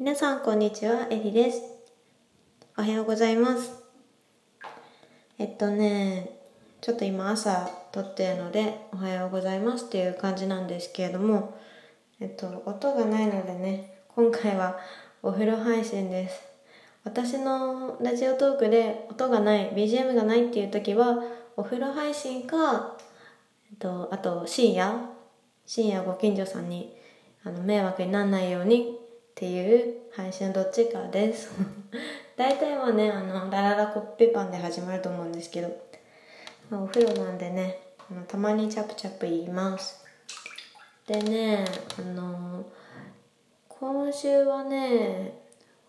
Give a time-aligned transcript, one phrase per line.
[0.00, 1.60] 皆さんこんにちは、エリです。
[2.76, 3.82] おはようございます。
[5.40, 6.38] えっとね、
[6.80, 11.58] ちょっと今朝撮ってるので、おはようございますっていう感じなんですけれども、
[12.20, 14.78] えっと、音がないのでね、今回は
[15.20, 16.42] お風呂配信です。
[17.02, 21.24] 私のラジオトークで音がない、BGM がないっていう時は、
[21.56, 22.96] お風呂配信か、
[23.72, 25.10] えっと、あと深夜、
[25.66, 26.96] 深夜ご近所さんに
[27.42, 29.07] あの迷惑にならないように
[29.38, 31.52] っていう配信どっちかです。
[32.36, 35.68] 大体はねあのラララコッペパンで始まると思うんですけど、
[36.72, 37.78] お風呂なんでね
[38.10, 40.04] あのたまにチャプチャプ言います。
[41.06, 41.64] でね
[42.00, 42.64] あの
[43.68, 45.34] 今週はね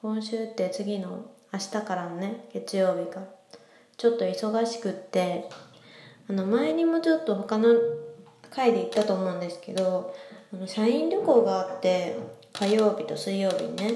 [0.03, 3.23] 今週って次の明日からのね月曜日が
[3.97, 5.49] ちょっと忙しくって
[6.29, 7.69] あの前にもちょっと他の
[8.51, 10.13] 回で行ったと思うんですけど
[10.53, 12.15] あの社員旅行があって
[12.59, 13.93] 火曜日と水曜日ね。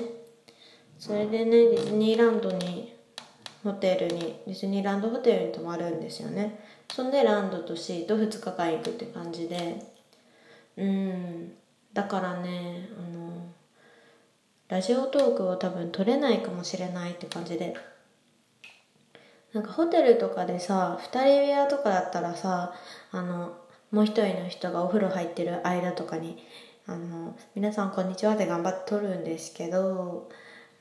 [0.97, 2.93] それでねディズニーランドに
[3.61, 6.63] ホテルにディズニーランドホテルに泊まるんですよね。
[6.89, 9.83] そんでランドとシーと2日間行くって感じで。
[10.77, 11.51] うん。
[11.91, 13.47] だからねあの
[14.69, 17.75] ラジオトークを多分撮れないかもしれないって感じで。
[19.51, 22.73] なんかホテルとかでさ2人部屋とかだったらさ
[23.11, 23.57] あの
[23.91, 26.41] もう一人の人がお風呂入ってる間とかに
[26.85, 30.29] あの皆さんこんにちはって頑張って撮るんですけど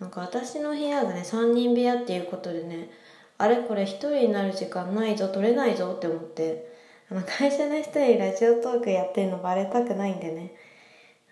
[0.01, 2.91] なんか私の部屋がね3人部屋っていうことでね
[3.39, 6.73] あれこれ1人になる時間ないぞ撮れないぞって思って
[7.09, 10.55] あの会社の人にラジオトークやってるのバレたくないんでね。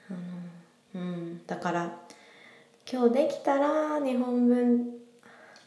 [0.09, 1.91] あのうんだから
[2.91, 4.87] 今日できたら2本分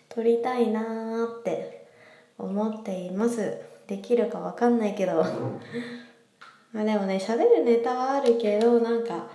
[0.10, 1.88] 撮りたいなーって
[2.38, 3.58] 思っています。
[3.88, 5.26] できるかわかんないけど。
[6.76, 9.28] あでもね喋るネタはあるけどなんか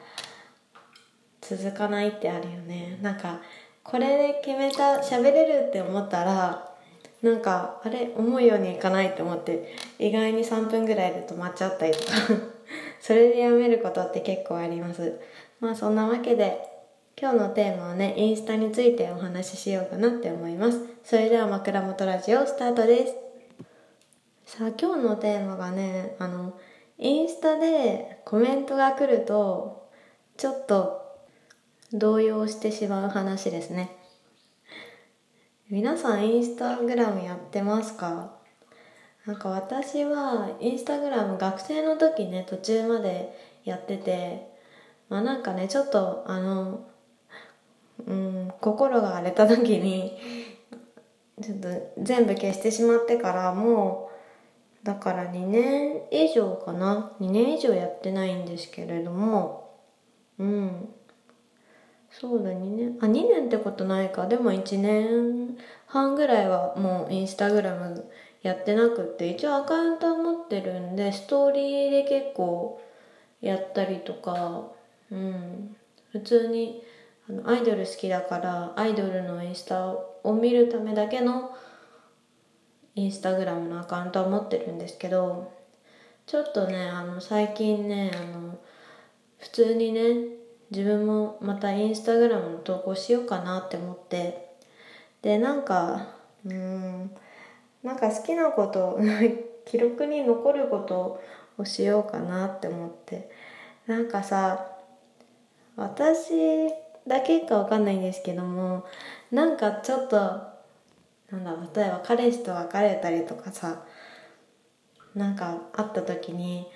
[1.40, 2.98] 続かないってあるよね。
[3.00, 3.40] なんか
[3.82, 6.74] これで決めた喋れるって思ったら
[7.22, 12.12] なんかあれ思うようにいかないと思って意外に3分ぐらいで止まっちゃったりとか。
[13.00, 15.18] それでやめることって結構あります。
[15.60, 16.60] まあそんなわけで
[17.20, 20.80] 今日のテーマはねインスタについてお話ししようかなって思います。
[21.02, 23.14] それでは枕元ラジオスタートです。
[24.44, 26.52] さあ今日のテーマがねあの
[26.98, 29.88] インスタでコメントが来ると
[30.36, 31.00] ちょっと
[31.92, 33.96] 動揺してしまう話ですね。
[35.70, 38.32] 皆さんインスタグラムやってますか？
[39.26, 43.32] なんか私はインスタグラム学生の時ね途中まで
[43.64, 44.50] やってて
[45.08, 46.84] まあなんかねちょっとあの
[48.06, 50.18] うん心が荒れた時に
[51.42, 54.17] ちょっと全部消してしまってからもう
[54.82, 57.12] だから2年以上かな。
[57.20, 59.74] 2年以上やってないんですけれども。
[60.38, 60.88] うん。
[62.10, 62.98] そうだ2年。
[63.00, 64.26] あ2年ってことないか。
[64.26, 68.08] でも1年半ぐらいはもうインスタグラム
[68.42, 69.28] やってなくって。
[69.28, 72.80] 一応アカウントは持ってるんでストーリーで結構
[73.40, 74.68] やったりとか。
[75.10, 75.76] うん。
[76.12, 76.82] 普通に
[77.28, 81.50] あのアイドル好きだからアイドルのインスタを見るためだけの
[82.98, 85.52] インスタグラムのアカウントは持ってるんですけど
[86.26, 88.58] ちょっとねあの最近ねあの
[89.38, 90.00] 普通にね
[90.72, 94.48] 自分もまたインスタグラムの投稿しようかなって思って
[95.22, 96.08] でなんか
[96.44, 97.10] うん
[97.84, 98.98] なんか好きなこと
[99.64, 101.20] 記録に残ること
[101.56, 103.30] をしようかなって思って
[103.86, 104.72] なんかさ
[105.76, 106.68] 私
[107.06, 108.84] だけかわかんないんですけども
[109.30, 110.57] なんかちょっと
[111.30, 113.84] なんだ例えば彼氏と別れたりとかさ
[115.14, 116.66] なんか会った時に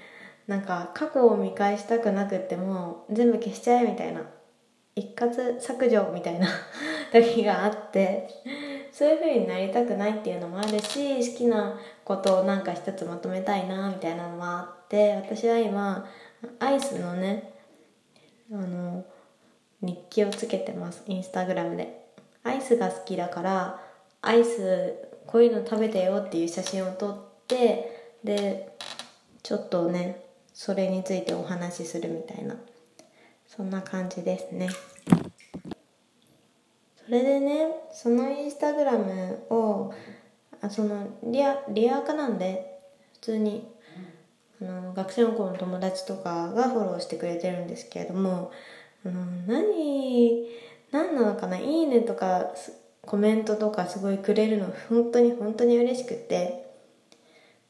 [0.46, 4.22] なんか過去を見返したくなくても全部消しちゃえみたいな
[4.94, 6.48] 一括削除みたいな
[7.12, 8.28] 時があって
[8.92, 16.06] そういう風になりたくないっていうのもあるし好きなことをなんか一つまとめたいなみたいなのもあって私は今
[16.58, 17.54] アイスのね
[18.52, 19.04] あの
[19.80, 22.02] 日記をつけてますインスタグラムで。
[22.44, 23.81] アイスが好きだから
[24.22, 24.94] アイス
[25.26, 28.76] こういうの食べてよっていう写真を撮ってで
[29.42, 30.24] ちょっとね
[30.54, 32.56] それについてお話しするみたいな。
[33.54, 34.70] そんな感じですね。
[37.04, 39.92] それでねそのインスタグラムを
[40.62, 42.80] あそのリアリアカなんで
[43.14, 43.68] 普通に
[44.62, 48.52] あの学生の頃の友達とかがフォローしてくれてるんですけれども
[49.04, 50.46] あの何
[50.90, 52.54] 何なのかな「いいね」とか
[53.02, 56.62] コメントとかすごいくれるの本当に本当に嬉しくて。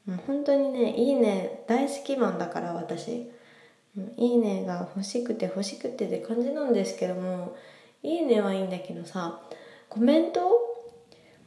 [0.06, 3.30] もう本当にね「いいね」大好きマンだから私
[4.16, 7.54] 「いいね」が欲しくて欲しくてって感じなんですけども
[8.02, 9.40] いいねはいいんだけどさ
[9.88, 10.40] コメント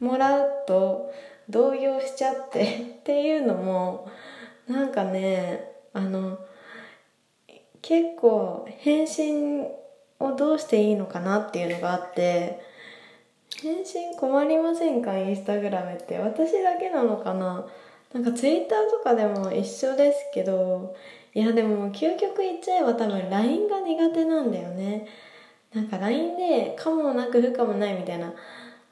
[0.00, 1.12] もらうと
[1.48, 2.62] 動揺しちゃって
[3.00, 4.08] っていうのも
[4.66, 6.38] なんかねあの
[7.82, 9.66] 結構返信
[10.18, 12.58] をどうしていいのかなっていうのがあって
[13.62, 15.16] 返信困りませんか？
[15.16, 16.18] インスタグラムって。
[16.18, 17.66] 私だけなのかな？
[18.12, 20.94] なんかツイッターとかでも一緒ですけど
[21.34, 25.06] いやでも究極言っちゃえば多分 LINE が苦手なんだよね。
[25.74, 28.32] なんか LINE で可もなく不可もないみたいな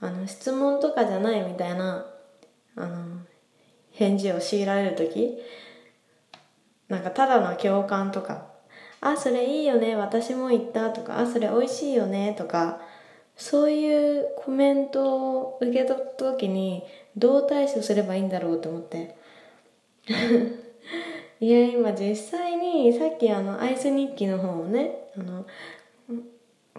[0.00, 2.04] あの質問とかじゃないみたいな
[2.76, 3.18] あの
[3.92, 5.38] 返事を強いられる時
[6.88, 8.48] なんかただの共感とか
[9.00, 9.96] 「あそれいいよね。
[9.96, 12.80] 私も言った」とか「あそれ美味しいよね」とか
[13.36, 16.84] そういうコメントを受け取った時に
[17.16, 19.16] どう対処すればいいんだろうと思って。
[21.40, 25.44] いや今実際にさっきあのアイス日記の方をねあの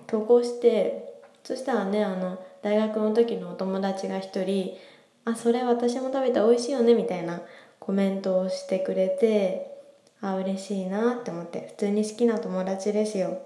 [0.08, 4.76] 投稿してそしたらねあの大学の時のお友達が一人
[5.26, 7.42] 「あそれ私も食べた美味しいよね」みたいな
[7.80, 9.76] コメントをしてくれて
[10.22, 13.40] あ嬉しいなって思って普通に好きな友達ですよ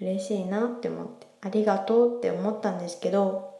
[0.00, 1.29] 嬉しいなって思って。
[1.42, 3.58] ありがとうって思ったんですけど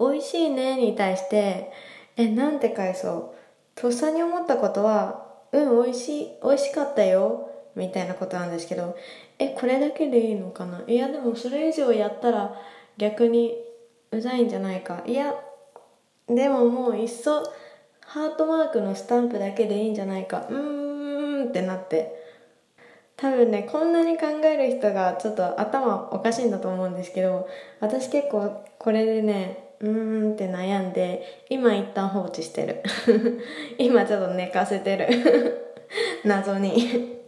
[0.00, 1.70] 美味しいねに対して
[2.16, 3.34] えなんて返そ
[3.76, 3.80] う？
[3.80, 8.96] とっさに思ったことはうん美味しい美味しかったよみたいなことなんですけど
[9.38, 10.82] えこれだけでいいのかな？
[10.86, 12.54] いやでもそれ以上やったら
[12.96, 13.54] 逆に
[14.10, 15.02] うざいんじゃないか。
[15.06, 15.34] いや
[16.28, 17.42] でももういっそ
[18.00, 20.46] ハートマークのスタンプだけでいいんじゃないか。
[20.50, 22.21] うーんってなって。
[23.16, 27.48] 多分ねこんなに考える人がちょっと頭おかしいんだと思うんですけど
[27.80, 32.82] 私結構これでねうーんって悩んで今一旦放置してる。
[33.78, 35.74] 今ちょっと寝かせてる。
[36.24, 37.20] 謎に。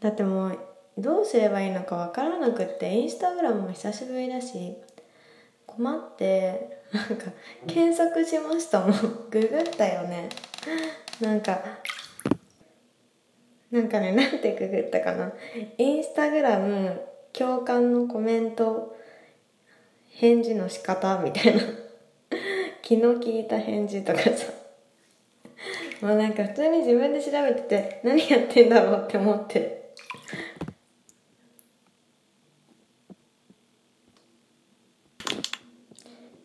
[0.00, 0.58] だってもう
[0.98, 4.76] どうすればいいのか分からなくってインスタグラムも久しぶりだし
[5.66, 7.30] 困ってなんか
[7.66, 8.90] 検索しましたもん。
[9.30, 10.28] ググったよね。
[11.20, 11.62] なんか
[13.70, 15.32] なんかねなんてググったかな。
[15.78, 17.00] インスタグラム
[17.32, 18.96] 共感のコメント
[20.08, 21.62] 返事の仕方みたいな。
[22.82, 24.52] 気の利いた返事とかさ。
[26.02, 29.80] もうなんか普通に自分で調べてて何やってんだろうって思って。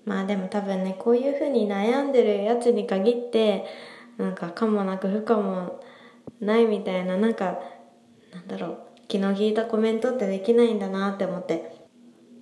[0.06, 3.66] まあでも多分ねこういうふうに悩んでるやつに限って
[4.18, 5.80] なんかかもなく不可も
[6.42, 7.60] ないみたいななんか
[8.34, 8.78] なんだろう
[9.08, 11.76] 気の利いたコメントってできないんだなって思って。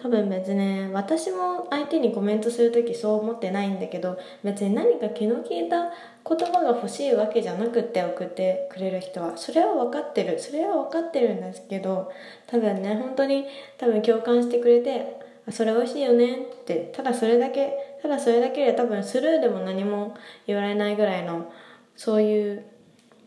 [0.04, 5.92] 多分別に私も相手にコメントする時そう思ってないんだけど別に何か気の利いた
[6.28, 12.12] 言葉が欲しいわけじゃなくって送ってくれる人はそれは分かってるそれは分かってるんですけど
[12.48, 13.46] 多分ね本当に
[13.78, 20.16] 多分共感してくれてそれ美味しいよねってただそれだけただそれだけで多分スルーでも何も
[20.48, 21.52] 言われないぐらいの
[21.96, 22.66] そういう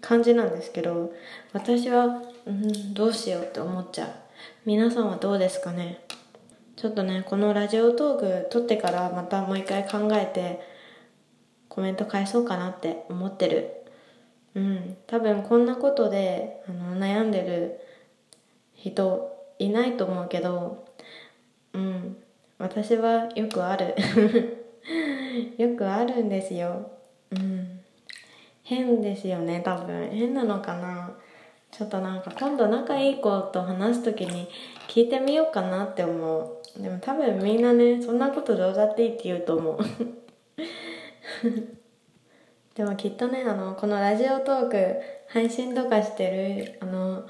[0.07, 1.13] 感じなんですけど
[1.53, 4.09] 私は、うん、どうしようって思っちゃう。
[4.65, 5.99] 皆さんはどうですかね？
[6.77, 10.61] ちょっとねこのラジオトーク撮ってからまたもう一回考えて
[11.69, 13.73] コメント返そうかなって思ってる。
[14.55, 17.81] うん多分こんなことであの悩んでる
[18.75, 20.87] 人いないと思うけど
[21.73, 22.17] うん
[22.59, 23.95] 私はよくある。
[25.59, 26.91] よくあるんですよ。
[27.33, 27.76] うん。
[28.67, 30.11] 変ですよね多分。
[30.11, 31.17] 変なのかな？
[31.71, 34.49] ちょっとなんか今度仲いい子と話す時に
[34.89, 36.83] 聞いてみようかなって思う。
[36.83, 39.79] でも多分みんなねそんなことどうだっていいって言うと思う。
[42.75, 44.97] でもきっとねあのこのラジオトーク
[45.29, 47.25] 配信とかしてるあの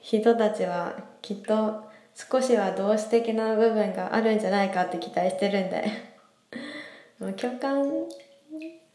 [0.00, 6.10] 人たちはきっと少しは同志的な部分があるんじゃないかって期待してるんで。
[7.40, 8.06] 共感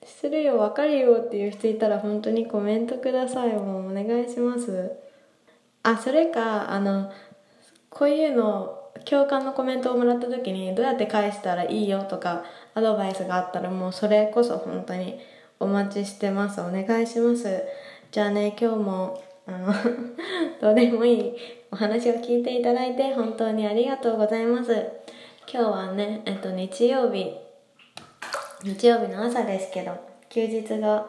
[0.06, 3.54] するよ分かるよっていう人いたら本当にコメントください。
[3.54, 4.92] もうお願いします。
[5.84, 7.12] あそれかあの
[7.90, 12.44] こういうの共感のコメントをもらった時にどうやって返したらいいよとか
[12.74, 15.20] アドバイスがあったらもうそれこそ本当に
[15.60, 16.62] お待ちしてます。
[16.62, 17.64] お願いします。
[18.12, 19.74] じゃあね今日もあの
[20.62, 21.34] どうでもいい
[21.72, 24.72] お話を聞いていただいて本当にありがとうございます。
[25.52, 27.45] 今日はねえっと日曜日
[28.65, 29.95] 日曜日の朝ですけど
[30.27, 31.05] 休日が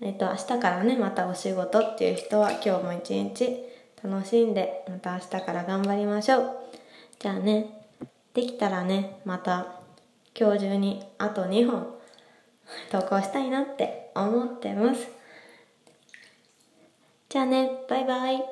[0.00, 3.60] えっと明日からねまたお仕事っていう人は今日も一日
[4.02, 6.56] 楽しんでまた明日から頑張りましょう。
[7.20, 7.86] じゃあね
[8.34, 9.76] できたらねまた
[10.36, 11.94] 今日中にあと2本
[12.90, 15.08] 投稿したいなって思ってます。
[17.28, 18.42] じゃあねバイバイ。